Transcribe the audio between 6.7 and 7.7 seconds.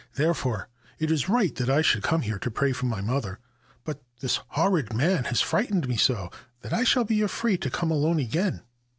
I shall be afraid to